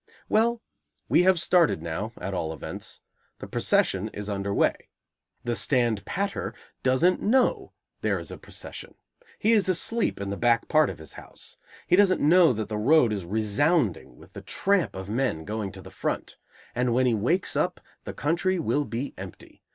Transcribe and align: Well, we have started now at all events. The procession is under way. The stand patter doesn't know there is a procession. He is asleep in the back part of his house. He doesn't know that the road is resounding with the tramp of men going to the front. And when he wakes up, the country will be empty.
Well, 0.27 0.63
we 1.09 1.21
have 1.29 1.39
started 1.39 1.83
now 1.83 2.11
at 2.19 2.33
all 2.33 2.51
events. 2.53 3.01
The 3.37 3.45
procession 3.47 4.09
is 4.15 4.29
under 4.31 4.51
way. 4.51 4.89
The 5.43 5.55
stand 5.55 6.05
patter 6.05 6.55
doesn't 6.81 7.21
know 7.21 7.73
there 8.01 8.17
is 8.17 8.31
a 8.31 8.37
procession. 8.39 8.95
He 9.37 9.51
is 9.51 9.69
asleep 9.69 10.19
in 10.19 10.31
the 10.31 10.37
back 10.37 10.67
part 10.67 10.89
of 10.89 10.97
his 10.97 11.13
house. 11.13 11.55
He 11.85 11.95
doesn't 11.95 12.19
know 12.19 12.51
that 12.51 12.67
the 12.67 12.79
road 12.79 13.13
is 13.13 13.25
resounding 13.25 14.15
with 14.17 14.33
the 14.33 14.41
tramp 14.41 14.95
of 14.95 15.07
men 15.07 15.45
going 15.45 15.71
to 15.73 15.83
the 15.83 15.91
front. 15.91 16.37
And 16.73 16.95
when 16.95 17.05
he 17.05 17.13
wakes 17.13 17.55
up, 17.55 17.79
the 18.03 18.13
country 18.15 18.57
will 18.57 18.85
be 18.85 19.13
empty. 19.19 19.61